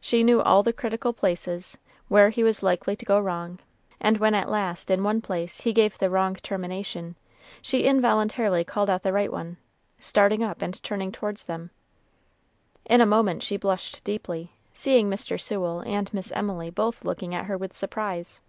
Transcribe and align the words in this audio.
She 0.00 0.22
knew 0.24 0.40
all 0.40 0.62
the 0.62 0.72
critical 0.72 1.12
places, 1.12 1.76
where 2.08 2.30
he 2.30 2.42
was 2.42 2.62
likely 2.62 2.96
to 2.96 3.04
go 3.04 3.20
wrong; 3.20 3.58
and 4.00 4.16
when 4.16 4.34
at 4.34 4.48
last, 4.48 4.90
in 4.90 5.02
one 5.04 5.20
place, 5.20 5.60
he 5.60 5.74
gave 5.74 5.98
the 5.98 6.08
wrong 6.08 6.36
termination, 6.36 7.16
she 7.60 7.84
involuntarily 7.84 8.64
called 8.64 8.88
out 8.88 9.02
the 9.02 9.12
right 9.12 9.30
one, 9.30 9.58
starting 9.98 10.42
up 10.42 10.62
and 10.62 10.82
turning 10.82 11.12
towards 11.12 11.44
them. 11.44 11.68
In 12.86 13.02
a 13.02 13.04
moment 13.04 13.42
she 13.42 13.58
blushed 13.58 14.02
deeply, 14.04 14.52
seeing 14.72 15.10
Mr. 15.10 15.38
Sewell 15.38 15.80
and 15.80 16.14
Miss 16.14 16.32
Emily 16.32 16.70
both 16.70 17.04
looking 17.04 17.34
at 17.34 17.44
her 17.44 17.58
with 17.58 17.74
surprise. 17.74 18.40